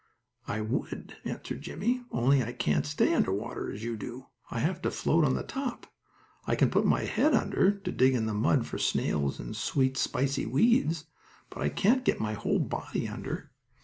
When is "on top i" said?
5.23-6.55